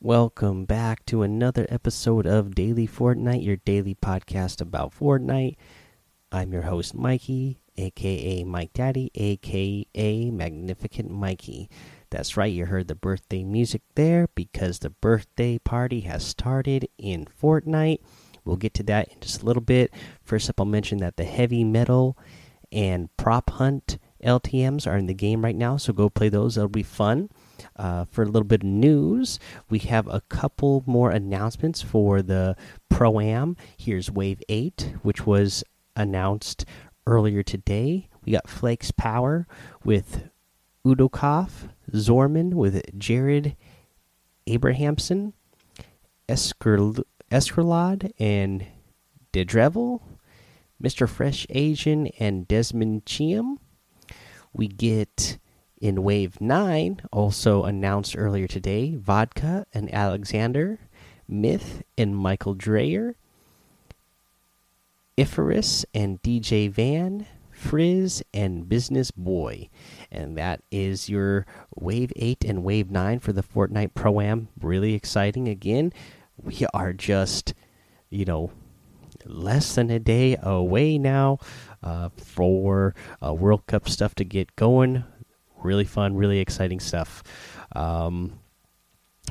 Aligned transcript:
Welcome 0.00 0.64
back 0.64 1.04
to 1.06 1.22
another 1.22 1.66
episode 1.68 2.24
of 2.24 2.54
Daily 2.54 2.86
Fortnite, 2.86 3.44
your 3.44 3.56
daily 3.56 3.96
podcast 3.96 4.60
about 4.60 4.94
Fortnite. 4.94 5.56
I'm 6.30 6.52
your 6.52 6.62
host, 6.62 6.94
Mikey, 6.94 7.58
aka 7.76 8.44
Mike 8.44 8.72
Daddy, 8.72 9.10
aka 9.16 10.30
Magnificent 10.30 11.10
Mikey. 11.10 11.68
That's 12.10 12.36
right, 12.36 12.52
you 12.52 12.66
heard 12.66 12.86
the 12.86 12.94
birthday 12.94 13.42
music 13.42 13.82
there 13.96 14.28
because 14.36 14.78
the 14.78 14.90
birthday 14.90 15.58
party 15.58 16.02
has 16.02 16.24
started 16.24 16.88
in 16.96 17.24
Fortnite. 17.24 17.98
We'll 18.44 18.54
get 18.54 18.74
to 18.74 18.84
that 18.84 19.08
in 19.08 19.18
just 19.18 19.42
a 19.42 19.46
little 19.46 19.62
bit. 19.62 19.92
First 20.22 20.48
up, 20.48 20.60
I'll 20.60 20.66
mention 20.66 20.98
that 20.98 21.16
the 21.16 21.24
heavy 21.24 21.64
metal 21.64 22.16
and 22.70 23.08
prop 23.16 23.50
hunt 23.50 23.98
LTMs 24.22 24.86
are 24.86 24.96
in 24.96 25.06
the 25.06 25.12
game 25.12 25.42
right 25.42 25.56
now, 25.56 25.76
so 25.76 25.92
go 25.92 26.08
play 26.08 26.28
those. 26.28 26.54
That'll 26.54 26.68
be 26.68 26.84
fun. 26.84 27.30
Uh, 27.76 28.04
for 28.04 28.22
a 28.22 28.26
little 28.26 28.46
bit 28.46 28.62
of 28.62 28.68
news, 28.68 29.38
we 29.68 29.78
have 29.80 30.06
a 30.08 30.20
couple 30.22 30.82
more 30.86 31.10
announcements 31.10 31.82
for 31.82 32.22
the 32.22 32.56
Pro 32.88 33.20
Am. 33.20 33.56
Here's 33.76 34.10
Wave 34.10 34.42
8, 34.48 34.94
which 35.02 35.26
was 35.26 35.64
announced 35.96 36.64
earlier 37.06 37.42
today. 37.42 38.08
We 38.24 38.32
got 38.32 38.48
Flakes 38.48 38.90
Power 38.90 39.46
with 39.84 40.28
Udokov, 40.86 41.70
Zorman 41.92 42.54
with 42.54 42.82
Jared 42.98 43.56
Abrahamson, 44.46 45.32
Eskerl 46.28 47.02
Eskerlod 47.30 48.12
and 48.18 48.66
Dedrevel, 49.32 50.00
Mr. 50.82 51.08
Fresh 51.08 51.46
Asian 51.50 52.06
and 52.18 52.48
Desmond 52.48 53.04
Chiam. 53.04 53.56
We 54.52 54.68
get 54.68 55.38
in 55.80 56.02
Wave 56.02 56.40
9, 56.40 57.02
also 57.12 57.64
announced 57.64 58.16
earlier 58.16 58.46
today, 58.46 58.94
Vodka 58.94 59.66
and 59.72 59.92
Alexander, 59.92 60.78
Myth 61.28 61.82
and 61.96 62.16
Michael 62.16 62.54
Dreyer, 62.54 63.14
Iferus 65.16 65.84
and 65.92 66.22
DJ 66.22 66.70
Van, 66.70 67.26
Frizz 67.50 68.22
and 68.32 68.68
Business 68.68 69.10
Boy. 69.10 69.68
And 70.10 70.38
that 70.38 70.62
is 70.70 71.08
your 71.08 71.44
Wave 71.74 72.12
8 72.16 72.44
and 72.44 72.62
Wave 72.62 72.90
9 72.90 73.18
for 73.18 73.32
the 73.32 73.42
Fortnite 73.42 73.94
Pro 73.94 74.20
Am. 74.20 74.48
Really 74.60 74.94
exciting. 74.94 75.48
Again, 75.48 75.92
we 76.40 76.66
are 76.72 76.92
just, 76.92 77.54
you 78.10 78.24
know, 78.24 78.52
less 79.24 79.74
than 79.74 79.90
a 79.90 79.98
day 79.98 80.36
away 80.40 80.98
now 80.98 81.38
uh, 81.82 82.10
for 82.16 82.94
uh, 83.24 83.34
World 83.34 83.66
Cup 83.66 83.88
stuff 83.88 84.14
to 84.16 84.24
get 84.24 84.54
going. 84.56 85.04
Really 85.62 85.84
fun, 85.84 86.16
really 86.16 86.38
exciting 86.38 86.80
stuff. 86.80 87.22
Um, 87.74 88.38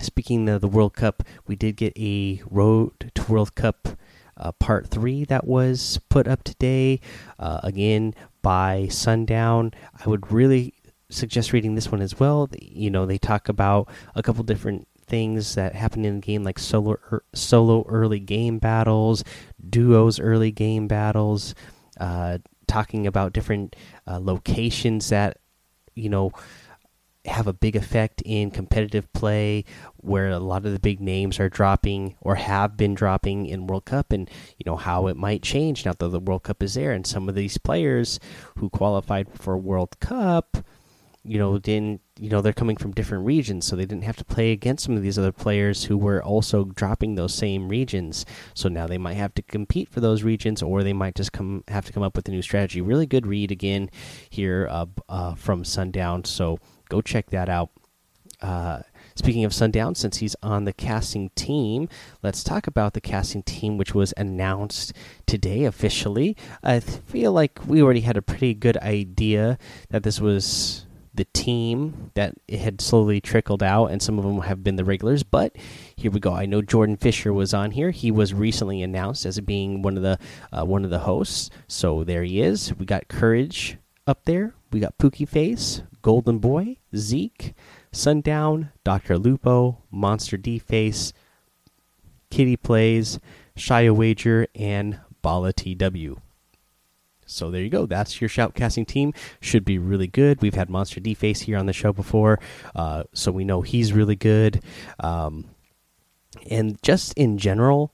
speaking 0.01 0.47
of 0.49 0.61
the 0.61 0.67
World 0.67 0.93
Cup, 0.93 1.23
we 1.45 1.55
did 1.55 1.75
get 1.75 1.93
a 1.97 2.41
Road 2.49 3.11
to 3.15 3.31
World 3.31 3.55
Cup 3.55 3.89
uh, 4.37 4.51
Part 4.53 4.87
3 4.87 5.25
that 5.25 5.47
was 5.47 5.99
put 6.09 6.27
up 6.27 6.43
today. 6.43 6.99
Uh, 7.39 7.59
again, 7.63 8.13
by 8.47 8.87
sundown. 8.87 9.73
I 9.93 10.07
would 10.07 10.31
really 10.31 10.73
suggest 11.09 11.51
reading 11.51 11.75
this 11.75 11.91
one 11.91 12.01
as 12.01 12.17
well. 12.17 12.49
You 12.61 12.89
know, 12.89 13.05
they 13.05 13.17
talk 13.17 13.49
about 13.49 13.89
a 14.15 14.23
couple 14.23 14.41
different 14.45 14.87
things 15.05 15.55
that 15.55 15.75
happen 15.75 16.05
in 16.05 16.15
the 16.15 16.21
game, 16.21 16.45
like 16.45 16.57
solo 16.57 16.93
er, 17.11 17.25
solo 17.33 17.85
early 17.89 18.21
game 18.21 18.57
battles, 18.57 19.25
duos 19.69 20.17
early 20.17 20.51
game 20.51 20.87
battles, 20.87 21.55
uh, 21.99 22.37
talking 22.67 23.05
about 23.05 23.33
different 23.33 23.75
uh, 24.07 24.19
locations 24.21 25.09
that 25.09 25.39
you 25.97 26.09
know 26.09 26.31
have 27.27 27.47
a 27.47 27.53
big 27.53 27.75
effect 27.75 28.21
in 28.25 28.51
competitive 28.51 29.11
play 29.13 29.65
where 29.97 30.29
a 30.29 30.39
lot 30.39 30.65
of 30.65 30.71
the 30.71 30.79
big 30.79 30.99
names 30.99 31.39
are 31.39 31.49
dropping 31.49 32.15
or 32.21 32.35
have 32.35 32.77
been 32.77 32.93
dropping 32.93 33.45
in 33.45 33.67
World 33.67 33.85
Cup 33.85 34.11
and 34.11 34.29
you 34.57 34.63
know 34.65 34.77
how 34.77 35.07
it 35.07 35.17
might 35.17 35.43
change 35.43 35.85
now 35.85 35.93
that 35.97 36.07
the 36.07 36.19
World 36.19 36.43
Cup 36.43 36.63
is 36.63 36.75
there. 36.75 36.91
And 36.91 37.05
some 37.05 37.27
of 37.27 37.35
these 37.35 37.57
players 37.57 38.19
who 38.57 38.69
qualified 38.69 39.27
for 39.33 39.57
World 39.57 39.99
Cup 39.99 40.57
you 41.27 41.37
know 41.37 41.57
didn't 41.57 42.01
you 42.19 42.29
know 42.29 42.41
they're 42.41 42.53
coming 42.53 42.77
from 42.77 42.91
different 42.91 43.25
regions 43.25 43.65
so 43.65 43.75
they 43.75 43.85
didn't 43.85 44.03
have 44.03 44.15
to 44.15 44.25
play 44.25 44.51
against 44.51 44.85
some 44.85 44.95
of 44.95 45.03
these 45.03 45.19
other 45.19 45.31
players 45.31 45.85
who 45.85 45.97
were 45.97 46.23
also 46.23 46.63
dropping 46.63 47.15
those 47.15 47.33
same 47.33 47.69
regions. 47.69 48.25
So 48.53 48.69
now 48.69 48.87
they 48.87 48.97
might 48.97 49.15
have 49.15 49.33
to 49.35 49.41
compete 49.41 49.89
for 49.89 49.99
those 49.99 50.23
regions 50.23 50.63
or 50.63 50.83
they 50.83 50.93
might 50.93 51.15
just 51.15 51.33
come 51.33 51.63
have 51.67 51.85
to 51.85 51.93
come 51.93 52.03
up 52.03 52.15
with 52.15 52.27
a 52.27 52.31
new 52.31 52.41
strategy. 52.41 52.81
Really 52.81 53.05
good 53.05 53.27
read 53.27 53.51
again 53.51 53.89
here 54.29 54.67
uh, 54.71 54.85
uh, 55.09 55.35
from 55.35 55.63
sundown 55.63 56.23
so 56.23 56.59
go 56.89 57.01
check 57.01 57.29
that 57.31 57.49
out. 57.49 57.69
Uh, 58.39 58.81
speaking 59.15 59.43
of 59.43 59.53
sundown 59.53 59.95
since 59.95 60.17
he's 60.17 60.35
on 60.43 60.65
the 60.65 60.73
casting 60.73 61.29
team 61.29 61.89
let's 62.21 62.43
talk 62.43 62.67
about 62.67 62.93
the 62.93 63.01
casting 63.01 63.41
team 63.41 63.79
which 63.79 63.95
was 63.95 64.13
announced 64.15 64.93
today 65.25 65.63
officially. 65.65 66.37
I 66.63 66.79
feel 66.79 67.31
like 67.31 67.59
we 67.65 67.81
already 67.81 68.01
had 68.01 68.15
a 68.15 68.21
pretty 68.21 68.53
good 68.53 68.77
idea 68.77 69.57
that 69.89 70.03
this 70.03 70.21
was 70.21 70.86
the 71.17 71.25
team 71.25 72.11
that 72.13 72.33
had 72.49 72.79
slowly 72.79 73.19
trickled 73.19 73.61
out, 73.61 73.87
and 73.87 74.01
some 74.01 74.17
of 74.17 74.23
them 74.23 74.41
have 74.41 74.63
been 74.63 74.77
the 74.77 74.85
regulars. 74.85 75.23
But 75.23 75.55
here 75.95 76.11
we 76.11 76.19
go. 76.19 76.33
I 76.33 76.45
know 76.45 76.61
Jordan 76.61 76.95
Fisher 76.95 77.33
was 77.33 77.53
on 77.53 77.71
here. 77.71 77.91
He 77.91 78.11
was 78.11 78.33
recently 78.33 78.81
announced 78.81 79.25
as 79.25 79.39
being 79.41 79.81
one 79.81 79.97
of 79.97 80.03
the 80.03 80.17
uh, 80.51 80.63
one 80.63 80.85
of 80.85 80.91
the 80.91 80.99
hosts. 80.99 81.49
So 81.67 82.03
there 82.03 82.23
he 82.23 82.41
is. 82.41 82.73
We 82.75 82.85
got 82.85 83.07
Courage 83.07 83.77
up 84.05 84.25
there. 84.25 84.53
We 84.71 84.79
got 84.79 84.97
Pookie 84.97 85.27
Face, 85.27 85.81
Golden 86.01 86.39
Boy, 86.39 86.77
Zeke, 86.95 87.53
Sundown, 87.91 88.71
Doctor 88.83 89.17
Lupo, 89.17 89.83
Monster 89.91 90.37
D 90.37 90.59
Face, 90.59 91.13
Kitty 92.29 92.57
Plays, 92.57 93.19
Shia 93.57 93.95
Wager, 93.95 94.47
and 94.55 94.99
Bala 95.21 95.51
TW. 95.51 96.21
So 97.27 97.51
there 97.51 97.61
you 97.61 97.69
go. 97.69 97.85
That's 97.85 98.19
your 98.19 98.29
shoutcasting 98.29 98.87
team. 98.87 99.13
Should 99.39 99.65
be 99.65 99.77
really 99.77 100.07
good. 100.07 100.41
We've 100.41 100.55
had 100.55 100.69
Monster 100.69 100.99
D 100.99 101.13
Face 101.13 101.41
here 101.41 101.57
on 101.57 101.67
the 101.67 101.73
show 101.73 101.93
before, 101.93 102.39
uh, 102.75 103.03
so 103.13 103.31
we 103.31 103.45
know 103.45 103.61
he's 103.61 103.93
really 103.93 104.15
good. 104.15 104.63
Um, 104.99 105.45
and 106.49 106.81
just 106.81 107.13
in 107.13 107.37
general, 107.37 107.93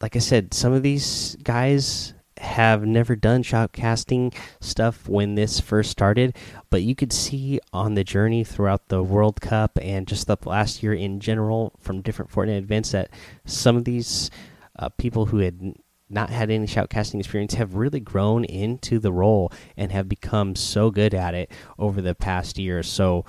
like 0.00 0.16
I 0.16 0.20
said, 0.20 0.52
some 0.52 0.72
of 0.72 0.82
these 0.82 1.36
guys 1.42 2.14
have 2.38 2.84
never 2.84 3.14
done 3.14 3.42
shoutcasting 3.42 4.34
stuff 4.60 5.08
when 5.08 5.34
this 5.34 5.60
first 5.60 5.90
started, 5.90 6.36
but 6.68 6.82
you 6.82 6.94
could 6.94 7.12
see 7.12 7.60
on 7.72 7.94
the 7.94 8.04
journey 8.04 8.44
throughout 8.44 8.88
the 8.88 9.02
World 9.02 9.40
Cup 9.40 9.78
and 9.80 10.06
just 10.06 10.26
the 10.26 10.36
last 10.44 10.82
year 10.82 10.92
in 10.92 11.20
general 11.20 11.72
from 11.78 12.02
different 12.02 12.30
Fortnite 12.30 12.58
events 12.58 12.90
that 12.90 13.10
some 13.44 13.76
of 13.76 13.84
these 13.84 14.30
uh, 14.78 14.88
people 14.90 15.26
who 15.26 15.38
had 15.38 15.74
not 16.14 16.30
had 16.30 16.50
any 16.50 16.66
shoutcasting 16.66 17.18
experience 17.18 17.54
have 17.54 17.74
really 17.74 18.00
grown 18.00 18.44
into 18.44 18.98
the 18.98 19.12
role 19.12 19.52
and 19.76 19.92
have 19.92 20.08
become 20.08 20.54
so 20.54 20.90
good 20.90 21.12
at 21.12 21.34
it 21.34 21.50
over 21.78 22.00
the 22.00 22.14
past 22.14 22.58
year. 22.58 22.82
So 22.82 23.24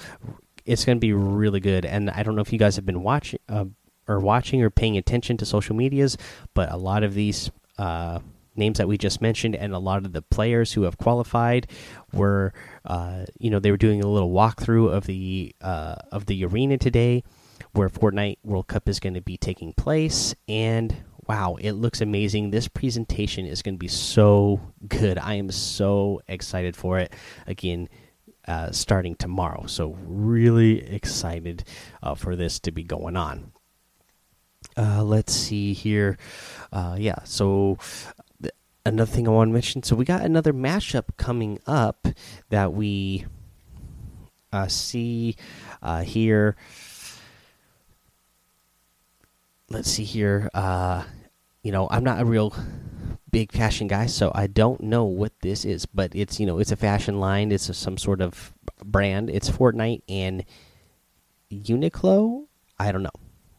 it's 0.65 0.85
going 0.85 0.97
to 0.97 1.01
be 1.01 1.13
really 1.13 1.59
good. 1.59 1.85
And 1.85 2.09
I 2.09 2.23
don't 2.23 2.35
know 2.35 2.41
if 2.41 2.53
you 2.53 2.59
guys 2.59 2.75
have 2.75 2.85
been 2.85 3.03
watching 3.03 3.39
uh, 3.49 3.65
or 4.07 4.19
watching 4.19 4.61
or 4.61 4.69
paying 4.69 4.97
attention 4.97 5.37
to 5.37 5.45
social 5.45 5.75
medias, 5.75 6.17
but 6.53 6.71
a 6.71 6.77
lot 6.77 7.03
of 7.03 7.13
these 7.13 7.51
uh, 7.77 8.19
names 8.55 8.77
that 8.77 8.87
we 8.87 8.97
just 8.97 9.21
mentioned 9.21 9.55
and 9.55 9.73
a 9.73 9.79
lot 9.79 10.05
of 10.05 10.13
the 10.13 10.21
players 10.21 10.73
who 10.73 10.83
have 10.83 10.97
qualified 10.97 11.67
were, 12.13 12.53
uh, 12.85 13.25
you 13.37 13.49
know, 13.49 13.59
they 13.59 13.71
were 13.71 13.77
doing 13.77 14.01
a 14.01 14.07
little 14.07 14.31
walkthrough 14.31 14.91
of 14.91 15.05
the 15.05 15.55
uh, 15.61 15.95
of 16.11 16.25
the 16.27 16.45
arena 16.45 16.77
today, 16.77 17.23
where 17.73 17.89
Fortnite 17.89 18.37
World 18.43 18.67
Cup 18.67 18.87
is 18.87 18.99
going 18.99 19.15
to 19.15 19.21
be 19.21 19.37
taking 19.37 19.73
place 19.73 20.35
and 20.47 20.95
wow, 21.27 21.57
it 21.59 21.73
looks 21.73 22.01
amazing. 22.01 22.51
This 22.51 22.67
presentation 22.67 23.45
is 23.45 23.61
going 23.61 23.75
to 23.75 23.79
be 23.79 23.87
so 23.87 24.61
good. 24.87 25.17
I 25.17 25.35
am 25.35 25.51
so 25.51 26.21
excited 26.27 26.75
for 26.75 26.99
it. 26.99 27.13
Again, 27.47 27.89
uh, 28.47 28.71
starting 28.71 29.15
tomorrow. 29.15 29.65
So, 29.65 29.97
really 30.05 30.87
excited 30.93 31.63
uh, 32.03 32.15
for 32.15 32.35
this 32.35 32.59
to 32.61 32.71
be 32.71 32.83
going 32.83 33.17
on. 33.17 33.51
Uh, 34.77 35.03
let's 35.03 35.33
see 35.33 35.73
here. 35.73 36.17
Uh, 36.71 36.95
yeah, 36.99 37.23
so 37.23 37.77
another 38.85 39.11
thing 39.11 39.27
I 39.27 39.31
want 39.31 39.49
to 39.49 39.53
mention. 39.53 39.83
So, 39.83 39.95
we 39.95 40.05
got 40.05 40.21
another 40.21 40.53
mashup 40.53 41.17
coming 41.17 41.59
up 41.65 42.07
that 42.49 42.73
we 42.73 43.25
uh, 44.53 44.67
see 44.67 45.35
uh, 45.81 46.03
here 46.03 46.55
let's 49.69 49.89
see 49.89 50.03
here. 50.03 50.49
Uh, 50.53 51.03
you 51.63 51.71
know, 51.71 51.87
I'm 51.89 52.03
not 52.03 52.21
a 52.21 52.25
real 52.25 52.55
big 53.31 53.51
fashion 53.51 53.87
guy, 53.87 54.05
so 54.05 54.31
I 54.33 54.47
don't 54.47 54.81
know 54.81 55.05
what 55.05 55.33
this 55.41 55.65
is, 55.65 55.85
but 55.85 56.15
it's 56.15 56.39
you 56.39 56.45
know, 56.45 56.59
it's 56.59 56.71
a 56.71 56.77
fashion 56.77 57.19
line. 57.19 57.51
It's 57.51 57.69
a, 57.69 57.73
some 57.73 57.97
sort 57.97 58.21
of 58.21 58.53
brand. 58.83 59.29
It's 59.29 59.49
Fortnite 59.49 60.03
and 60.07 60.45
Uniqlo. 61.51 62.45
I 62.79 62.91
don't 62.91 63.03
know. 63.03 63.09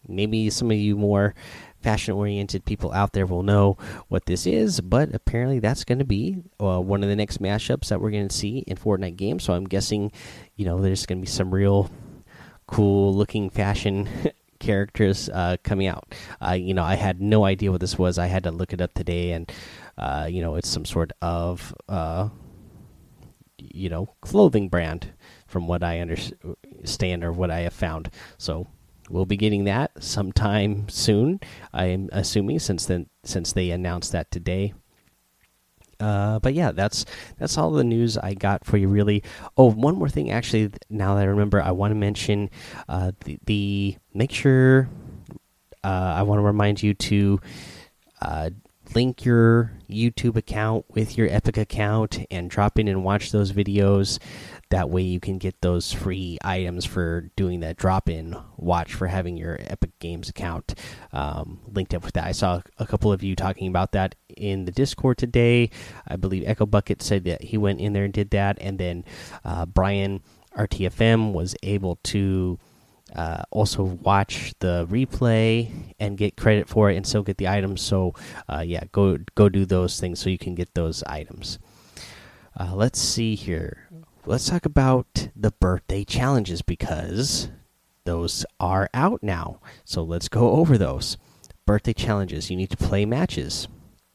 Maybe 0.09 0.51
some 0.51 0.71
of 0.71 0.77
you 0.77 0.97
more 0.97 1.35
fashion 1.81 2.15
oriented 2.15 2.65
people 2.65 2.93
out 2.93 3.13
there 3.13 3.27
will 3.27 3.43
know 3.43 3.77
what 4.09 4.27
this 4.27 4.47
is, 4.47 4.81
but 4.81 5.15
apparently 5.15 5.59
that's 5.59 5.85
going 5.85 5.99
to 5.99 6.05
be 6.05 6.37
uh, 6.61 6.81
one 6.81 7.03
of 7.03 7.09
the 7.09 7.17
next 7.17 7.41
mashups 7.41 7.89
that 7.89 8.01
we're 8.01 8.11
going 8.11 8.29
to 8.29 8.35
see 8.35 8.59
in 8.59 8.77
Fortnite 8.77 9.17
games. 9.17 9.45
So 9.45 9.53
I'm 9.53 9.67
guessing, 9.67 10.13
you 10.55 10.65
know, 10.65 10.81
there's 10.81 11.07
going 11.07 11.19
to 11.19 11.27
be 11.27 11.31
some 11.31 11.53
real 11.53 11.91
cool 12.67 13.15
looking 13.15 13.51
fashion 13.51 14.09
characters 14.59 15.29
uh, 15.29 15.57
coming 15.63 15.87
out. 15.87 16.15
Uh, 16.41 16.53
you 16.53 16.75
know, 16.75 16.85
I 16.85 16.95
had 16.95 17.21
no 17.21 17.45
idea 17.45 17.71
what 17.71 17.81
this 17.81 17.99
was. 17.99 18.19
I 18.19 18.27
had 18.27 18.45
to 18.45 18.51
look 18.51 18.73
it 18.73 18.81
up 18.81 18.95
today, 18.95 19.33
and 19.33 19.51
uh, 19.99 20.29
you 20.31 20.43
know, 20.43 20.57
it's 20.57 20.69
some 20.69 20.85
sort 20.85 21.13
of 21.23 21.75
uh, 21.89 22.29
you 23.59 23.89
know 23.89 24.15
clothing 24.21 24.69
brand, 24.69 25.13
from 25.47 25.67
what 25.67 25.83
I 25.83 26.01
understand 26.01 27.25
or 27.25 27.33
what 27.33 27.51
I 27.51 27.61
have 27.61 27.73
found. 27.73 28.11
So 28.39 28.67
we'll 29.09 29.27
be 29.27 29.37
getting 29.37 29.65
that 29.65 29.93
sometime 30.03 30.89
soon. 30.89 31.41
I'm 31.73 32.09
assuming 32.13 32.59
since 32.59 32.87
then 32.87 33.09
since 33.25 33.53
they 33.53 33.71
announced 33.71 34.13
that 34.13 34.31
today. 34.31 34.75
Uh, 35.99 36.39
but 36.41 36.55
yeah, 36.55 36.73
that's 36.73 37.05
that's 37.39 37.57
all 37.57 37.71
the 37.71 37.85
news 37.85 38.19
I 38.19 38.35
got 38.35 38.65
for 38.65 38.77
you. 38.77 38.89
Really. 38.89 39.23
Oh, 39.57 39.71
one 39.71 39.97
more 39.97 40.09
thing, 40.09 40.31
actually. 40.31 40.71
Now 40.91 41.15
that 41.15 41.23
I 41.23 41.25
remember, 41.25 41.63
I 41.63 41.71
want 41.71 41.93
to 41.93 41.97
mention 41.97 42.51
uh, 42.89 43.13
the, 43.25 43.39
the 43.47 43.97
make 44.15 44.33
sure. 44.33 44.89
Uh, 45.85 46.15
I 46.17 46.23
want 46.23 46.41
to 46.41 46.43
remind 46.43 46.83
you 46.83 46.95
to 46.95 47.41
uh, 48.21 48.51
link 48.95 49.25
your 49.25 49.73
YouTube 49.89 50.37
account 50.37 50.85
with 50.89 51.17
your 51.17 51.29
Epic 51.31 51.57
account 51.57 52.19
and 52.31 52.51
drop 52.51 52.79
in 52.79 52.89
and 52.89 53.05
watch 53.05 53.31
those 53.31 53.53
videos. 53.53 54.19
That 54.71 54.91
way, 54.91 55.03
you 55.03 55.21
can 55.21 55.39
get 55.39 55.61
those 55.61 55.93
free 55.93 56.39
items 56.43 56.85
for 56.85 57.31
doing 57.37 57.61
that 57.61 57.77
drop 57.77 58.09
in 58.09 58.37
watch 58.57 58.95
for 58.95 59.07
having 59.07 59.37
your 59.37 59.59
Epic 59.61 59.97
Games 60.01 60.29
account 60.29 60.75
um, 61.13 61.61
linked 61.69 61.95
up 61.95 62.05
with 62.05 62.15
that. 62.15 62.25
I 62.25 62.33
saw 62.33 62.63
a 62.79 62.87
couple 62.87 63.13
of 63.13 63.23
you 63.23 63.37
talking 63.37 63.69
about 63.69 63.93
that 63.93 64.17
in 64.37 64.65
the 64.65 64.73
Discord 64.73 65.19
today. 65.19 65.71
I 66.09 66.17
believe 66.17 66.43
Echo 66.47 66.67
Bucket 66.67 67.01
said 67.01 67.25
that 67.25 67.43
he 67.43 67.57
went 67.57 67.81
in 67.81 67.93
there 67.93 68.05
and 68.05 68.13
did 68.13 68.31
that. 68.31 68.59
And 68.61 68.79
then 68.79 69.05
uh, 69.45 69.67
Brian 69.67 70.21
RTFM 70.57 71.33
was 71.33 71.55
able 71.63 71.97
to. 72.05 72.59
Uh, 73.15 73.41
also 73.53 73.85
watch 73.85 74.53
the 74.59 74.85
replay 74.91 75.71
and 76.01 76.19
get 76.19 76.37
credit 76.37 76.69
for 76.69 76.91
it 76.91 76.97
and 76.97 77.07
still 77.07 77.23
get 77.23 77.37
the 77.39 77.47
items 77.47 77.81
so 77.81 78.13
uh, 78.49 78.65
yeah 78.67 78.83
go 78.91 79.17
go 79.37 79.49
do 79.49 79.65
those 79.65 80.01
things 80.01 80.19
so 80.19 80.29
you 80.29 80.37
can 80.37 80.57
get 80.57 80.75
those 80.75 81.05
items 81.05 81.61
uh, 82.59 82.75
let's 82.75 82.99
see 82.99 83.37
here 83.37 83.89
let's 84.27 84.49
talk 84.49 84.67
about 84.67 85.29
the 85.37 85.53
birthday 85.53 86.05
challenges 86.05 86.61
because 86.61 87.49
those 88.05 88.45
are 88.59 88.89
out 88.93 89.23
now. 89.23 89.61
So 89.85 90.03
let's 90.03 90.29
go 90.29 90.53
over 90.53 90.77
those. 90.77 91.17
Birthday 91.65 91.93
challenges. 91.93 92.51
You 92.51 92.57
need 92.57 92.71
to 92.71 92.77
play 92.77 93.05
matches. 93.05 93.69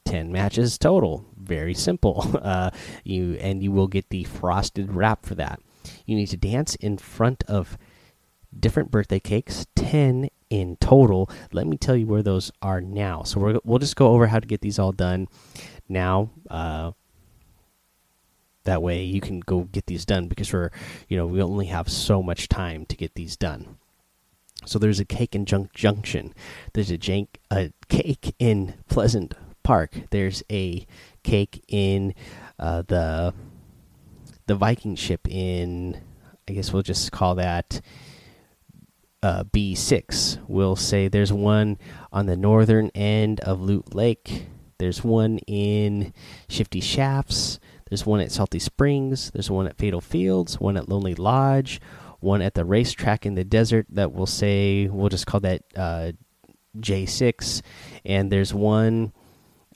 10 0.04 0.30
matches 0.30 0.78
total. 0.78 1.24
Very 1.36 1.74
simple. 1.74 2.40
Uh, 2.42 2.70
you 3.04 3.34
and 3.34 3.62
you 3.62 3.70
will 3.70 3.86
get 3.86 4.10
the 4.10 4.24
frosted 4.24 4.92
wrap 4.92 5.24
for 5.24 5.34
that. 5.36 5.60
You 6.06 6.16
need 6.16 6.26
to 6.26 6.36
dance 6.36 6.74
in 6.74 6.98
front 6.98 7.44
of 7.44 7.78
different 8.58 8.90
birthday 8.90 9.20
cakes, 9.20 9.66
10 9.76 10.28
in 10.50 10.76
total. 10.80 11.30
Let 11.52 11.66
me 11.66 11.76
tell 11.76 11.96
you 11.96 12.06
where 12.06 12.22
those 12.22 12.50
are 12.60 12.80
now. 12.80 13.22
So 13.22 13.40
we 13.40 13.58
will 13.64 13.78
just 13.78 13.96
go 13.96 14.08
over 14.08 14.26
how 14.26 14.40
to 14.40 14.46
get 14.46 14.60
these 14.60 14.78
all 14.78 14.92
done 14.92 15.28
now. 15.88 16.30
Uh, 16.50 16.92
that 18.64 18.82
way 18.82 19.02
you 19.02 19.20
can 19.20 19.40
go 19.40 19.62
get 19.62 19.86
these 19.86 20.04
done 20.04 20.28
because 20.28 20.52
we're, 20.52 20.70
you 21.08 21.16
know, 21.16 21.26
we 21.26 21.42
only 21.42 21.66
have 21.66 21.88
so 21.88 22.22
much 22.22 22.48
time 22.48 22.86
to 22.86 22.96
get 22.96 23.14
these 23.14 23.36
done. 23.36 23.76
So 24.64 24.78
there's 24.78 25.00
a 25.00 25.04
cake 25.04 25.34
in 25.34 25.44
Junk 25.44 25.72
Junction. 25.72 26.32
There's 26.72 26.90
a, 26.90 26.98
jank, 26.98 27.28
a 27.50 27.72
cake 27.88 28.34
in 28.38 28.74
Pleasant 28.88 29.34
Park. 29.62 29.92
There's 30.10 30.42
a 30.50 30.86
cake 31.22 31.64
in 31.68 32.14
uh, 32.58 32.82
the 32.82 33.34
the 34.46 34.54
Viking 34.54 34.96
ship 34.96 35.28
in. 35.28 36.00
I 36.48 36.52
guess 36.52 36.72
we'll 36.72 36.82
just 36.82 37.12
call 37.12 37.36
that 37.36 37.80
uh, 39.22 39.44
B6. 39.44 40.38
We'll 40.48 40.76
say 40.76 41.08
there's 41.08 41.32
one 41.32 41.78
on 42.12 42.26
the 42.26 42.36
northern 42.36 42.90
end 42.94 43.40
of 43.40 43.60
Loot 43.60 43.94
Lake. 43.94 44.46
There's 44.78 45.04
one 45.04 45.38
in 45.46 46.12
Shifty 46.48 46.80
Shafts. 46.80 47.60
There's 47.92 48.06
one 48.06 48.20
at 48.20 48.32
Salty 48.32 48.58
Springs. 48.58 49.30
There's 49.32 49.50
one 49.50 49.66
at 49.66 49.76
Fatal 49.76 50.00
Fields. 50.00 50.58
One 50.58 50.78
at 50.78 50.88
Lonely 50.88 51.14
Lodge. 51.14 51.78
One 52.20 52.40
at 52.40 52.54
the 52.54 52.64
racetrack 52.64 53.26
in 53.26 53.34
the 53.34 53.44
desert 53.44 53.84
that 53.90 54.12
we'll 54.12 54.24
say 54.24 54.86
we'll 54.86 55.10
just 55.10 55.26
call 55.26 55.40
that 55.40 55.62
uh, 55.76 56.12
J6. 56.78 57.60
And 58.06 58.32
there's 58.32 58.54
one 58.54 59.12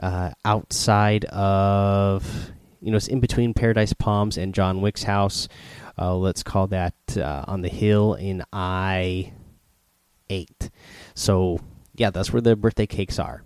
uh, 0.01 0.31
outside 0.47 1.27
of 1.27 2.53
you 2.81 2.91
know 2.91 2.97
it's 2.97 3.07
in 3.07 3.21
between 3.21 3.53
Paradise 3.53 3.93
Palms 3.93 4.39
and 4.39 4.55
John 4.55 4.81
Wick's 4.81 5.03
house. 5.03 5.47
Uh, 5.99 6.17
let's 6.17 6.43
call 6.43 6.69
that 6.69 6.95
uh, 7.19 7.45
on 7.47 7.61
the 7.61 7.69
hill 7.69 8.15
in 8.15 8.43
I 8.51 9.35
eight. 10.31 10.71
So 11.15 11.61
yeah, 11.97 12.09
that's 12.09 12.33
where 12.33 12.41
the 12.41 12.57
birthday 12.57 12.87
cakes 12.87 13.19
are. 13.19 13.43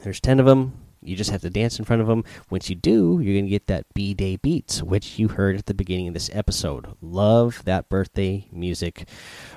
There's 0.00 0.20
ten 0.20 0.40
of 0.40 0.46
them. 0.46 0.89
You 1.02 1.16
just 1.16 1.30
have 1.30 1.40
to 1.42 1.50
dance 1.50 1.78
in 1.78 1.86
front 1.86 2.02
of 2.02 2.08
them. 2.08 2.24
Once 2.50 2.68
you 2.68 2.76
do, 2.76 3.20
you're 3.22 3.34
going 3.34 3.46
to 3.46 3.50
get 3.50 3.68
that 3.68 3.86
B 3.94 4.12
Day 4.12 4.36
Beats, 4.36 4.82
which 4.82 5.18
you 5.18 5.28
heard 5.28 5.56
at 5.56 5.64
the 5.64 5.72
beginning 5.72 6.08
of 6.08 6.14
this 6.14 6.28
episode. 6.32 6.88
Love 7.00 7.62
that 7.64 7.88
birthday 7.88 8.46
music 8.52 9.08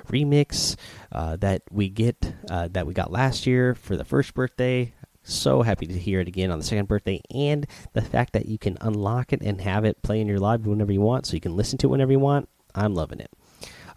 remix 0.07 0.77
uh, 1.11 1.35
that 1.37 1.63
we 1.69 1.89
get 1.89 2.33
uh, 2.49 2.69
that 2.69 2.87
we 2.87 2.93
got 2.93 3.11
last 3.11 3.45
year 3.45 3.75
for 3.75 3.97
the 3.97 4.05
first 4.05 4.33
birthday. 4.33 4.93
So 5.23 5.61
happy 5.63 5.85
to 5.85 5.97
hear 5.97 6.21
it 6.21 6.29
again 6.29 6.49
on 6.49 6.59
the 6.59 6.65
second 6.65 6.87
birthday, 6.87 7.21
and 7.33 7.65
the 7.91 8.01
fact 8.01 8.33
that 8.33 8.45
you 8.45 8.57
can 8.57 8.77
unlock 8.79 9.33
it 9.33 9.41
and 9.41 9.59
have 9.61 9.83
it 9.83 10.01
play 10.01 10.21
in 10.21 10.27
your 10.27 10.39
live 10.39 10.65
whenever 10.65 10.91
you 10.91 11.01
want, 11.01 11.25
so 11.25 11.33
you 11.33 11.41
can 11.41 11.55
listen 11.55 11.77
to 11.79 11.87
it 11.87 11.91
whenever 11.91 12.11
you 12.11 12.19
want. 12.19 12.47
I'm 12.75 12.93
loving 12.93 13.19
it. 13.19 13.31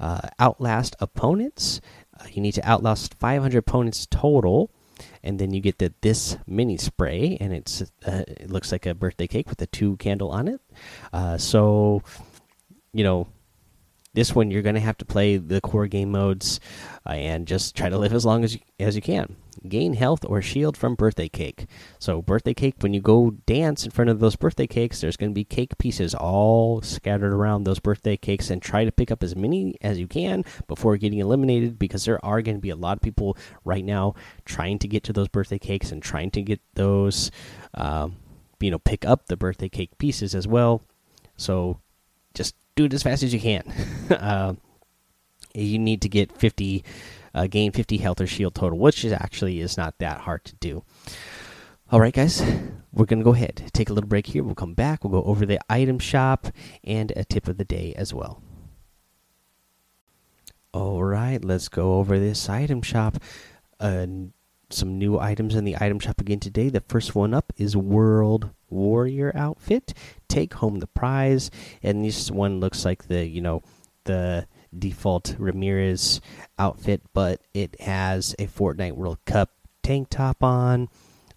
Uh, 0.01 0.29
outlast 0.39 0.97
opponents. 1.01 1.81
Uh, 2.19 2.27
you 2.33 2.43
need 2.43 2.53
to 2.53 2.69
outlast 2.69 3.15
500 3.15 3.59
opponents 3.59 4.07
total 4.11 4.71
and 5.27 5.41
then 5.41 5.53
you 5.53 5.61
get 5.61 5.79
the 5.79 5.93
this 6.01 6.39
mini 6.47 6.77
spray, 6.77 7.37
and 7.41 7.53
it's 7.53 7.83
uh, 8.07 8.23
it 8.29 8.49
looks 8.49 8.71
like 8.71 8.87
a 8.87 8.95
birthday 8.95 9.27
cake 9.27 9.51
with 9.51 9.61
a 9.61 9.67
two 9.67 9.97
candle 9.97 10.31
on 10.31 10.47
it. 10.47 10.61
Uh, 11.13 11.37
so, 11.37 12.03
you 12.93 13.03
know, 13.03 13.27
this 14.17 14.35
one 14.35 14.51
you're 14.51 14.63
going 14.63 14.75
to 14.75 14.81
have 14.81 14.97
to 14.97 15.05
play 15.05 15.37
the 15.37 15.61
core 15.61 15.87
game 15.87 16.11
modes 16.11 16.59
uh, 17.07 17.11
and 17.11 17.47
just 17.47 17.77
try 17.77 17.91
to 17.91 17.99
live 17.99 18.15
as 18.15 18.25
long 18.25 18.43
as 18.43 18.55
you, 18.55 18.61
as 18.81 18.97
you 18.97 19.03
can. 19.03 19.37
Gain 19.69 19.93
health 19.93 20.25
or 20.25 20.41
shield 20.41 20.75
from 20.75 20.95
birthday 20.95 21.29
cake. 21.29 21.67
So 21.99 22.23
birthday 22.23 22.55
cake, 22.55 22.77
when 22.81 22.95
you 22.95 23.03
go 23.03 23.33
dance 23.45 23.85
in 23.85 23.91
front 23.91 24.09
of 24.09 24.19
those 24.19 24.35
birthday 24.35 24.67
cakes, 24.67 25.03
there's 25.03 25.19
going 25.19 25.33
to 25.33 25.35
be 25.35 25.45
cake 25.45 25.77
pieces 25.77 26.15
all 26.15 26.81
scattered 26.81 27.33
around 27.33 27.65
those 27.65 27.79
birthday 27.79 28.17
cakes, 28.17 28.49
and 28.49 28.63
try 28.63 28.87
to 28.87 28.93
pick 28.93 29.11
up 29.11 29.23
as 29.23 29.37
many 29.37 29.77
as 29.83 29.99
you 29.99 30.07
can 30.07 30.45
before 30.67 30.97
getting 30.97 31.19
eliminated 31.19 31.79
because 31.79 32.07
there 32.07 32.25
are 32.25 32.41
going 32.41 32.57
to 32.57 32.61
be 32.61 32.71
a 32.71 32.77
lot 32.77 32.97
of 32.97 33.03
people 33.03 33.37
right 33.65 33.85
now 33.85 34.15
trying 34.47 34.79
to 34.79 34.89
get 34.89 35.05
to 35.05 35.13
those 35.13 35.29
birthday 35.29 35.59
cakes 35.59 35.93
and 35.93 36.03
trying 36.03 36.31
to 36.31 36.41
get 36.41 36.61
those, 36.75 37.31
uh, 37.75 38.09
you 38.61 38.71
know, 38.71 38.79
pick 38.79 39.05
up 39.05 39.27
the 39.27 39.37
birthday 39.37 39.69
cake 39.69 39.99
pieces 39.99 40.35
as 40.35 40.49
well. 40.49 40.81
So 41.37 41.81
just 42.33 42.55
do 42.77 42.85
it 42.85 42.95
as 42.95 43.03
fast 43.03 43.23
as 43.23 43.35
you 43.35 43.41
can. 43.41 43.63
uh, 44.11 44.55
you 45.55 45.79
need 45.79 46.03
to 46.03 46.09
get 46.09 46.31
50, 46.31 46.85
uh, 47.35 47.47
gain 47.47 47.73
50 47.73 47.97
health 47.97 48.21
or 48.21 48.27
shield 48.27 48.55
total, 48.55 48.79
which 48.79 49.05
is 49.05 49.13
actually 49.13 49.61
is 49.61 49.77
not 49.77 49.99
that 49.99 50.21
hard 50.21 50.45
to 50.45 50.55
do. 50.57 50.85
All 51.91 52.01
right, 52.01 52.13
guys, 52.13 52.43
we're 52.93 53.07
going 53.07 53.21
to 53.21 53.25
go 53.25 53.33
ahead, 53.33 53.71
take 53.73 53.89
a 53.89 53.93
little 53.93 54.09
break 54.09 54.27
here. 54.27 54.43
We'll 54.43 54.55
come 54.55 54.75
back. 54.75 55.03
We'll 55.03 55.23
go 55.23 55.29
over 55.29 55.47
the 55.47 55.61
item 55.71 55.99
shop 55.99 56.49
and 56.85 57.13
a 57.17 57.25
tip 57.25 57.49
of 57.49 57.57
the 57.57 57.65
day 57.65 57.95
as 57.97 58.13
well. 58.13 58.43
All 60.73 61.03
right, 61.03 61.43
let's 61.43 61.69
go 61.69 61.95
over 61.95 62.19
this 62.19 62.49
item 62.51 62.83
shop. 62.83 63.17
Uh, 63.81 64.07
some 64.69 64.99
new 64.99 65.19
items 65.19 65.55
in 65.55 65.65
the 65.65 65.77
item 65.81 65.99
shop 65.99 66.21
again 66.21 66.41
today. 66.41 66.69
The 66.69 66.83
first 66.83 67.15
one 67.15 67.33
up 67.33 67.53
is 67.57 67.77
World 67.77 68.51
Warrior 68.71 69.33
outfit. 69.35 69.95
Take 70.29 70.55
home 70.55 70.81
the 70.81 70.87
prize, 70.87 71.51
and 71.83 72.05
this 72.05 72.31
one 72.31 72.61
looks 72.61 72.85
like 72.85 73.09
the 73.09 73.27
you 73.27 73.41
know 73.41 73.63
the 74.05 74.47
default 74.77 75.37
Ramirez 75.39 76.21
outfit, 76.59 77.03
but 77.13 77.41
it 77.55 77.81
has 77.81 78.35
a 78.39 78.47
Fortnite 78.47 78.93
World 78.93 79.19
Cup 79.25 79.51
tank 79.83 80.09
top 80.11 80.43
on, 80.43 80.89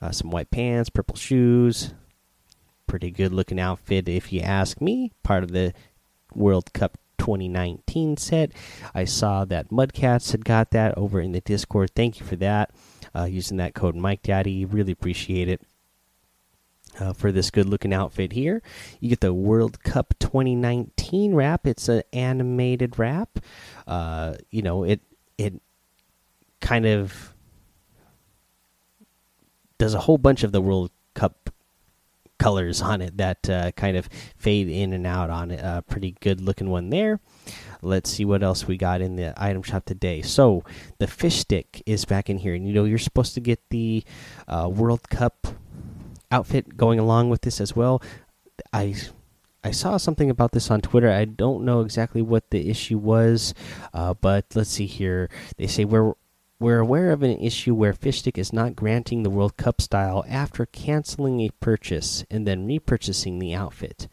uh, 0.01 0.11
some 0.11 0.31
white 0.31 0.51
pants, 0.51 0.89
purple 0.89 1.15
shoes. 1.15 1.93
Pretty 2.87 3.11
good 3.11 3.31
looking 3.31 3.59
outfit, 3.59 4.09
if 4.09 4.33
you 4.33 4.41
ask 4.41 4.81
me. 4.81 5.11
Part 5.21 5.43
of 5.43 5.51
the 5.51 5.73
World 6.33 6.73
Cup 6.73 6.97
2019 7.19 8.17
set. 8.17 8.51
I 8.95 9.05
saw 9.05 9.45
that 9.45 9.69
Mudcats 9.69 10.31
had 10.31 10.43
got 10.43 10.71
that 10.71 10.97
over 10.97 11.19
in 11.19 11.33
the 11.33 11.41
Discord. 11.41 11.91
Thank 11.95 12.19
you 12.19 12.25
for 12.25 12.35
that 12.37 12.71
uh, 13.15 13.25
using 13.25 13.57
that 13.57 13.75
code 13.75 13.95
Mike 13.95 14.23
Daddy. 14.23 14.65
Really 14.65 14.93
appreciate 14.93 15.47
it. 15.47 15.61
Uh, 16.99 17.13
for 17.13 17.31
this 17.31 17.49
good 17.49 17.67
looking 17.69 17.93
outfit 17.93 18.33
here. 18.33 18.61
You 18.99 19.09
get 19.09 19.21
the 19.21 19.33
World 19.33 19.83
Cup 19.83 20.15
2019 20.19 21.33
wrap. 21.33 21.65
It's 21.65 21.87
an 21.87 22.03
animated 22.11 22.99
wrap. 22.99 23.39
Uh, 23.87 24.35
you 24.49 24.61
know, 24.61 24.83
it 24.83 24.99
it 25.37 25.61
kind 26.59 26.85
of 26.85 27.33
does 29.77 29.93
a 29.93 29.99
whole 29.99 30.17
bunch 30.17 30.43
of 30.43 30.51
the 30.51 30.61
World 30.61 30.91
Cup 31.13 31.49
colors 32.39 32.81
on 32.81 33.01
it 33.01 33.17
that 33.17 33.49
uh, 33.49 33.71
kind 33.73 33.95
of 33.95 34.09
fade 34.37 34.69
in 34.69 34.93
and 34.93 35.05
out 35.05 35.29
on 35.29 35.51
it. 35.51 35.59
A 35.61 35.83
pretty 35.87 36.15
good 36.21 36.41
looking 36.41 36.69
one 36.69 36.89
there. 36.89 37.19
Let's 37.81 38.09
see 38.09 38.25
what 38.25 38.43
else 38.43 38.67
we 38.67 38.77
got 38.77 39.01
in 39.01 39.15
the 39.15 39.33
item 39.37 39.61
shop 39.61 39.85
today. 39.85 40.21
So 40.21 40.63
the 40.97 41.07
fish 41.07 41.37
stick 41.37 41.83
is 41.85 42.05
back 42.05 42.29
in 42.29 42.39
here, 42.39 42.55
and 42.55 42.67
you 42.67 42.73
know 42.73 42.85
you're 42.85 42.97
supposed 42.97 43.35
to 43.35 43.39
get 43.39 43.59
the 43.69 44.03
uh, 44.47 44.69
World 44.71 45.09
Cup 45.09 45.47
outfit 46.31 46.77
going 46.77 46.99
along 46.99 47.29
with 47.29 47.41
this 47.41 47.59
as 47.59 47.75
well. 47.75 48.01
I 48.73 48.95
I 49.63 49.71
saw 49.71 49.97
something 49.97 50.29
about 50.29 50.53
this 50.53 50.71
on 50.71 50.81
Twitter. 50.81 51.09
I 51.09 51.25
don't 51.25 51.65
know 51.65 51.81
exactly 51.81 52.21
what 52.21 52.49
the 52.49 52.69
issue 52.69 52.97
was, 52.97 53.53
uh, 53.93 54.13
but 54.13 54.45
let's 54.55 54.69
see 54.69 54.85
here. 54.85 55.29
They 55.57 55.67
say 55.67 55.85
we're 55.85 56.13
we're 56.59 56.79
aware 56.79 57.11
of 57.11 57.23
an 57.23 57.39
issue 57.39 57.73
where 57.73 57.93
Fishstick 57.93 58.37
is 58.37 58.51
not 58.51 58.75
granting 58.75 59.23
the 59.23 59.29
World 59.29 59.55
Cup 59.57 59.81
style 59.81 60.25
after 60.27 60.65
canceling 60.65 61.39
a 61.39 61.51
purchase 61.61 62.25
and 62.29 62.45
then 62.45 62.67
repurchasing 62.67 63.39
the 63.39 63.53
outfit. 63.53 64.09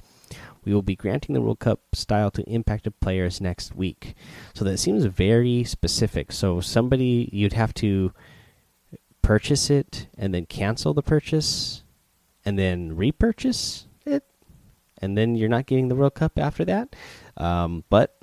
We 0.64 0.72
will 0.74 0.82
be 0.82 0.96
granting 0.96 1.34
the 1.34 1.40
World 1.40 1.60
Cup 1.60 1.80
style 1.94 2.30
to 2.32 2.42
impacted 2.42 2.98
players 3.00 3.40
next 3.40 3.74
week. 3.74 4.14
So 4.54 4.64
that 4.64 4.78
seems 4.78 5.04
very 5.04 5.64
specific. 5.64 6.32
So 6.32 6.60
somebody 6.60 7.28
you'd 7.32 7.52
have 7.52 7.74
to 7.74 8.12
purchase 9.22 9.70
it 9.70 10.08
and 10.16 10.34
then 10.34 10.46
cancel 10.46 10.94
the 10.94 11.02
purchase 11.02 11.82
and 12.46 12.58
then 12.58 12.96
repurchase 12.96 13.86
it, 14.06 14.24
and 15.02 15.18
then 15.18 15.34
you're 15.34 15.48
not 15.50 15.66
getting 15.66 15.88
the 15.88 15.96
World 15.96 16.14
Cup 16.14 16.38
after 16.38 16.64
that. 16.64 16.94
Um, 17.36 17.84
but 17.90 18.16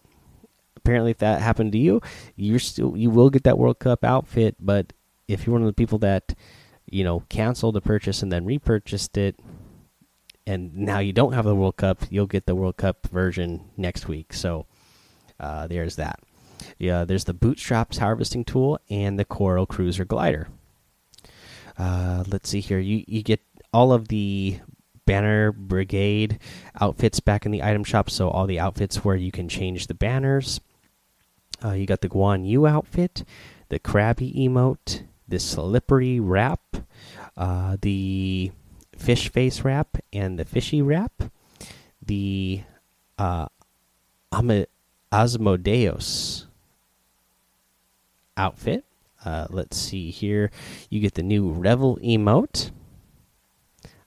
apparently, 0.78 1.12
if 1.12 1.20
that 1.20 1.42
happened 1.42 1.74
to 1.74 1.78
you, 1.78 2.02
you're 2.36 2.58
still 2.58 2.98
you 2.98 3.12
will 3.12 3.30
get 3.30 3.44
that 3.44 3.60
World 3.60 3.80
Cup 3.80 4.04
outfit. 4.04 4.56
But 4.60 4.94
if 5.28 5.46
you're 5.46 5.54
one 5.54 5.62
of 5.62 5.68
the 5.68 5.74
people 5.74 6.00
that 6.00 6.34
you 6.90 7.04
know 7.04 7.24
canceled 7.30 7.76
the 7.76 7.82
purchase 7.82 8.24
and 8.24 8.32
then 8.32 8.46
repurchased 8.46 9.18
it, 9.18 9.36
and 10.48 10.76
now 10.76 11.00
you 11.00 11.14
don't 11.14 11.34
have 11.34 11.46
the 11.46 11.56
World 11.56 11.78
Cup, 11.78 12.04
you'll 12.10 12.26
get 12.26 12.46
the 12.46 12.56
World 12.56 12.78
Cup 12.78 13.06
version 13.08 13.66
next 13.78 14.08
week. 14.08 14.34
So 14.34 14.66
uh, 15.40 15.68
there's 15.68 15.98
that. 15.98 16.20
Yeah, 16.80 17.04
there's 17.04 17.26
the 17.26 17.34
bootstraps 17.34 17.98
harvesting 17.98 18.46
tool 18.46 18.80
and 18.90 19.20
the 19.20 19.26
coral 19.26 19.66
cruiser 19.66 20.06
glider. 20.06 20.48
Uh, 21.78 22.24
let's 22.28 22.50
see 22.50 22.62
here. 22.62 22.80
You 22.80 23.04
you 23.08 23.24
get 23.24 23.42
all 23.74 23.92
of 23.92 24.08
the 24.08 24.60
banner 25.06 25.52
brigade 25.52 26.40
outfits 26.80 27.20
back 27.20 27.46
in 27.46 27.52
the 27.52 27.64
item 27.64 27.84
shop. 27.84 28.10
So 28.10 28.30
all 28.30 28.48
the 28.48 28.60
outfits 28.60 29.04
where 29.04 29.16
you 29.16 29.32
can 29.32 29.50
change 29.50 29.88
the 29.88 29.94
banners. 29.94 30.62
Uh, 31.64 31.72
you 31.72 31.86
got 31.86 32.02
the 32.02 32.10
Guan 32.10 32.48
Yu 32.48 32.68
outfit, 32.68 33.24
the 33.70 33.80
Krabby 33.80 34.36
emote, 34.36 35.04
the 35.28 35.40
slippery 35.40 36.20
wrap, 36.20 36.60
uh, 37.38 37.78
the 37.82 38.52
fish 38.98 39.30
face 39.30 39.62
wrap, 39.62 39.98
and 40.12 40.38
the 40.38 40.46
fishy 40.46 40.82
wrap. 40.82 41.24
The 42.06 42.62
uh, 43.18 43.48
Asmodeus 45.12 46.48
outfit. 48.36 48.84
Uh, 49.24 49.48
let's 49.50 49.78
see 49.78 50.12
here. 50.12 50.52
You 50.90 51.00
get 51.00 51.14
the 51.14 51.24
new 51.24 51.50
Revel 51.50 51.98
emote. 52.04 52.72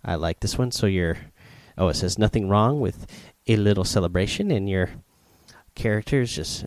I 0.06 0.14
like 0.14 0.40
this 0.40 0.56
one. 0.56 0.70
So 0.70 0.86
you're, 0.86 1.18
oh, 1.76 1.88
it 1.88 1.94
says 1.94 2.18
nothing 2.18 2.48
wrong 2.48 2.80
with 2.80 3.06
a 3.46 3.56
little 3.56 3.84
celebration, 3.84 4.50
and 4.50 4.70
your 4.70 4.90
characters 5.74 6.34
just 6.34 6.64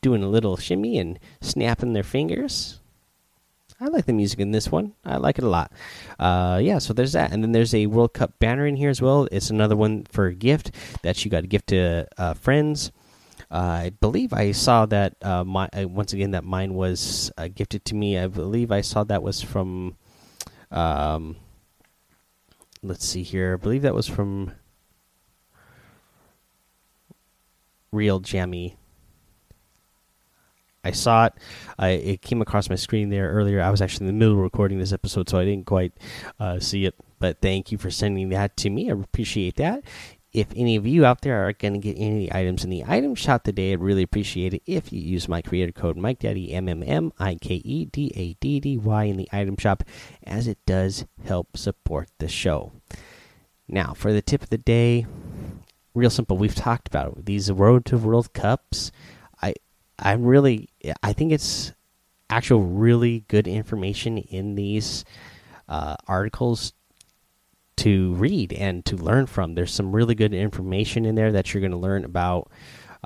doing 0.00 0.22
a 0.22 0.28
little 0.28 0.56
shimmy 0.56 0.98
and 0.98 1.18
snapping 1.40 1.92
their 1.92 2.02
fingers. 2.02 2.80
I 3.78 3.88
like 3.88 4.06
the 4.06 4.14
music 4.14 4.40
in 4.40 4.52
this 4.52 4.72
one. 4.72 4.94
I 5.04 5.18
like 5.18 5.36
it 5.36 5.44
a 5.44 5.48
lot. 5.48 5.70
Uh, 6.18 6.58
yeah, 6.62 6.78
so 6.78 6.94
there's 6.94 7.12
that, 7.12 7.32
and 7.32 7.42
then 7.42 7.52
there's 7.52 7.74
a 7.74 7.86
World 7.86 8.14
Cup 8.14 8.38
banner 8.38 8.66
in 8.66 8.76
here 8.76 8.88
as 8.88 9.02
well. 9.02 9.28
It's 9.30 9.50
another 9.50 9.76
one 9.76 10.06
for 10.10 10.26
a 10.26 10.34
gift 10.34 10.70
that 11.02 11.24
you 11.24 11.30
got 11.30 11.42
to 11.42 11.46
gift 11.46 11.66
to 11.68 12.06
uh, 12.16 12.34
friends. 12.34 12.90
Uh, 13.50 13.82
I 13.84 13.90
believe 14.00 14.32
I 14.32 14.52
saw 14.52 14.86
that 14.86 15.16
uh, 15.22 15.44
my 15.44 15.68
uh, 15.78 15.86
once 15.86 16.14
again 16.14 16.30
that 16.30 16.44
mine 16.44 16.74
was 16.74 17.30
uh, 17.36 17.48
gifted 17.54 17.84
to 17.86 17.94
me. 17.94 18.18
I 18.18 18.28
believe 18.28 18.72
I 18.72 18.80
saw 18.80 19.04
that 19.04 19.22
was 19.22 19.42
from. 19.42 19.96
Um, 20.70 21.36
let's 22.86 23.06
see 23.06 23.22
here. 23.22 23.54
I 23.54 23.62
believe 23.62 23.82
that 23.82 23.94
was 23.94 24.08
from 24.08 24.52
Real 27.92 28.20
Jammy 28.20 28.76
I 30.86 30.92
saw 30.92 31.26
it. 31.26 31.32
I, 31.78 31.88
it 31.88 32.22
came 32.22 32.40
across 32.40 32.70
my 32.70 32.76
screen 32.76 33.10
there 33.10 33.28
earlier. 33.30 33.60
I 33.60 33.70
was 33.70 33.82
actually 33.82 34.06
in 34.06 34.14
the 34.14 34.18
middle 34.18 34.34
of 34.34 34.40
recording 34.40 34.78
this 34.78 34.92
episode, 34.92 35.28
so 35.28 35.36
I 35.36 35.44
didn't 35.44 35.66
quite 35.66 35.92
uh, 36.38 36.60
see 36.60 36.86
it. 36.86 36.94
But 37.18 37.40
thank 37.40 37.72
you 37.72 37.78
for 37.78 37.90
sending 37.90 38.28
that 38.28 38.56
to 38.58 38.70
me. 38.70 38.88
I 38.88 38.94
appreciate 38.94 39.56
that. 39.56 39.82
If 40.36 40.48
any 40.54 40.76
of 40.76 40.86
you 40.86 41.06
out 41.06 41.22
there 41.22 41.48
are 41.48 41.54
going 41.54 41.72
to 41.72 41.78
get 41.78 41.96
any 41.98 42.30
items 42.30 42.62
in 42.62 42.68
the 42.68 42.84
item 42.86 43.14
shop 43.14 43.44
today, 43.44 43.72
I'd 43.72 43.80
really 43.80 44.02
appreciate 44.02 44.52
it 44.52 44.62
if 44.66 44.92
you 44.92 45.00
use 45.00 45.30
my 45.30 45.40
creator 45.40 45.72
code 45.72 45.96
Mike 45.96 46.18
Daddy 46.18 46.52
M 46.52 46.68
M 46.68 46.82
M 46.82 47.10
I 47.18 47.36
K 47.36 47.54
E 47.54 47.86
D 47.86 48.12
A 48.14 48.34
D 48.34 48.60
D 48.60 48.76
Y 48.76 49.04
in 49.04 49.16
the 49.16 49.30
item 49.32 49.56
shop, 49.56 49.82
as 50.24 50.46
it 50.46 50.58
does 50.66 51.06
help 51.24 51.56
support 51.56 52.10
the 52.18 52.28
show. 52.28 52.72
Now, 53.66 53.94
for 53.94 54.12
the 54.12 54.20
tip 54.20 54.42
of 54.42 54.50
the 54.50 54.58
day, 54.58 55.06
real 55.94 56.10
simple. 56.10 56.36
We've 56.36 56.54
talked 56.54 56.86
about 56.86 57.16
it. 57.16 57.24
These 57.24 57.50
Road 57.50 57.86
to 57.86 57.96
World 57.96 58.34
Cups. 58.34 58.92
I 59.40 59.54
I'm 59.98 60.22
really, 60.22 60.68
I 61.02 61.14
think 61.14 61.32
it's 61.32 61.72
actual 62.28 62.60
really 62.60 63.24
good 63.28 63.48
information 63.48 64.18
in 64.18 64.54
these 64.54 65.06
uh, 65.66 65.96
articles 66.06 66.74
to 67.78 68.14
read 68.14 68.52
and 68.52 68.84
to 68.86 68.96
learn 68.96 69.26
from. 69.26 69.54
There's 69.54 69.72
some 69.72 69.94
really 69.94 70.14
good 70.14 70.34
information 70.34 71.04
in 71.04 71.14
there 71.14 71.32
that 71.32 71.52
you're 71.52 71.60
going 71.60 71.70
to 71.72 71.76
learn 71.76 72.04
about 72.04 72.50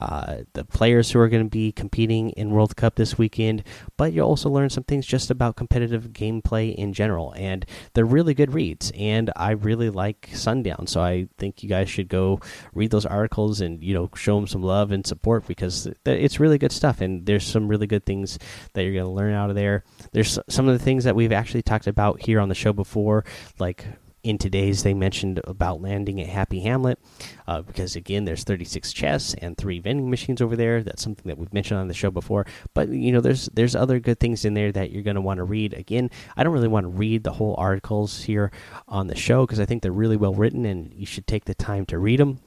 uh, 0.01 0.39
the 0.55 0.65
players 0.65 1.11
who 1.11 1.21
are 1.21 1.29
going 1.29 1.45
to 1.45 1.51
be 1.51 1.73
competing 1.73 2.31
in 2.31 2.51
World 2.51 2.75
Cup 2.75 2.95
this 2.95 3.19
weekend, 3.19 3.63
but 3.97 4.13
you'll 4.13 4.29
also 4.29 4.49
learn 4.49 4.71
some 4.71 4.85
things 4.85 5.07
just 5.07 5.31
about 5.31 5.57
competitive 5.57 6.09
gameplay 6.13 6.75
in 6.75 6.93
general. 6.93 7.35
And 7.37 7.67
they're 7.93 8.05
really 8.05 8.33
good 8.33 8.55
reads, 8.55 8.91
and 8.97 9.31
I 9.37 9.51
really 9.51 9.91
like 9.91 10.31
Sundown, 10.33 10.87
so 10.87 11.03
I 11.03 11.29
think 11.37 11.63
you 11.63 11.69
guys 11.69 11.91
should 11.91 12.09
go 12.09 12.41
read 12.73 12.91
those 12.91 13.07
articles 13.07 13.61
and 13.61 13.83
you 13.83 13.93
know 13.93 14.09
show 14.17 14.37
them 14.37 14.47
some 14.47 14.63
love 14.63 14.91
and 14.91 15.07
support 15.07 15.47
because 15.47 15.87
it's 16.07 16.41
really 16.41 16.59
good 16.59 16.73
stuff. 16.73 17.01
And 17.01 17.27
there's 17.27 17.47
some 17.47 17.69
really 17.69 17.87
good 17.87 18.07
things 18.07 18.39
that 18.73 18.85
you're 18.85 18.95
going 18.95 19.05
to 19.05 19.11
learn 19.11 19.35
out 19.35 19.51
of 19.51 19.57
there. 19.57 19.85
There's 20.13 20.39
some 20.49 20.69
of 20.69 20.79
the 20.79 20.85
things 20.85 21.05
that 21.05 21.17
we've 21.17 21.33
actually 21.33 21.63
talked 21.63 21.87
about 21.87 22.23
here 22.23 22.41
on 22.41 22.49
the 22.49 22.55
show 22.55 22.73
before, 22.73 23.25
like 23.59 23.85
in 24.23 24.39
today's 24.39 24.83
they 24.83 24.95
mentioned 24.95 25.41
about 25.45 25.81
landing 25.81 26.21
at 26.21 26.29
happy 26.29 26.61
hamlet 26.61 26.99
uh, 27.47 27.63
because 27.63 27.97
again 27.97 28.25
there's 28.25 28.45
36 28.45 28.93
chests 28.93 29.35
and 29.35 29.57
three 29.57 29.79
vending 29.79 30.11
machines 30.11 30.41
over 30.41 30.57
there. 30.57 30.83
That's 30.83 31.03
something 31.03 31.27
that 31.27 31.39
we've 31.39 31.53
mentioned 31.53 31.81
on 31.81 31.89
the 31.89 31.95
show 31.95 32.11
before. 32.11 32.47
But 32.75 32.89
you 32.89 33.13
know 33.13 33.21
there's 33.21 33.47
there's 33.53 33.75
other 33.75 33.99
good 34.01 34.21
things 34.21 34.45
in 34.45 34.55
there 34.55 34.73
that 34.73 34.91
you're 34.91 35.03
going 35.03 35.17
to 35.17 35.21
want 35.21 35.39
to 35.39 35.45
read. 35.45 35.75
Again 35.75 36.11
i 36.37 36.43
don't 36.43 36.53
really 36.53 36.69
want 36.69 36.85
to 36.85 36.89
read 36.89 37.25
the 37.25 37.33
whole 37.33 37.55
articles 37.59 38.23
here 38.23 38.51
on 38.89 39.07
the 39.07 39.17
show 39.17 39.47
because 39.47 39.61
i 39.61 39.67
think 39.67 39.83
they're 39.83 39.93
really 39.93 40.17
well 40.17 40.35
written 40.35 40.65
and 40.65 40.93
you 40.95 41.07
should 41.07 41.27
take 41.27 41.45
the 41.45 41.55
time 41.55 41.85
to 41.87 41.99
read 41.99 42.21
them 42.21 42.39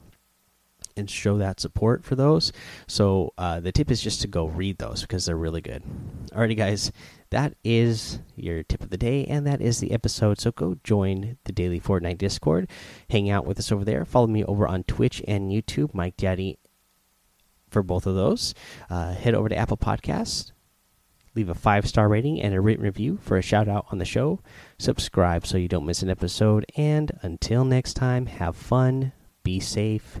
and 0.96 1.10
show 1.10 1.38
that 1.38 1.60
support 1.60 2.04
for 2.04 2.14
those. 2.14 2.52
So 2.86 3.32
uh, 3.38 3.60
the 3.60 3.72
tip 3.72 3.90
is 3.90 4.00
just 4.00 4.20
to 4.22 4.28
go 4.28 4.46
read 4.46 4.78
those 4.78 5.02
because 5.02 5.26
they're 5.26 5.36
really 5.36 5.60
good. 5.60 5.82
Alrighty, 6.32 6.56
guys, 6.56 6.92
that 7.30 7.54
is 7.64 8.20
your 8.36 8.62
tip 8.62 8.82
of 8.82 8.90
the 8.90 8.96
day, 8.96 9.24
and 9.24 9.46
that 9.46 9.60
is 9.60 9.80
the 9.80 9.92
episode. 9.92 10.40
So 10.40 10.52
go 10.52 10.76
join 10.84 11.38
the 11.44 11.52
daily 11.52 11.80
Fortnite 11.80 12.18
Discord, 12.18 12.68
hang 13.10 13.30
out 13.30 13.46
with 13.46 13.58
us 13.58 13.72
over 13.72 13.84
there. 13.84 14.04
Follow 14.04 14.26
me 14.26 14.44
over 14.44 14.66
on 14.68 14.84
Twitch 14.84 15.22
and 15.26 15.50
YouTube, 15.50 15.94
Mike 15.94 16.16
Daddy, 16.16 16.58
for 17.68 17.82
both 17.82 18.06
of 18.06 18.14
those. 18.14 18.54
Uh, 18.88 19.14
head 19.14 19.34
over 19.34 19.48
to 19.48 19.56
Apple 19.56 19.76
Podcasts. 19.76 20.52
Leave 21.34 21.48
a 21.48 21.54
five 21.54 21.88
star 21.88 22.08
rating 22.08 22.40
and 22.40 22.54
a 22.54 22.60
written 22.60 22.84
review 22.84 23.18
for 23.20 23.36
a 23.36 23.42
shout 23.42 23.68
out 23.68 23.86
on 23.90 23.98
the 23.98 24.04
show. 24.04 24.40
Subscribe 24.78 25.44
so 25.46 25.58
you 25.58 25.66
don't 25.66 25.86
miss 25.86 26.02
an 26.02 26.10
episode. 26.10 26.64
And 26.76 27.10
until 27.22 27.64
next 27.64 27.94
time, 27.94 28.26
have 28.26 28.54
fun, 28.54 29.12
be 29.42 29.58
safe, 29.58 30.20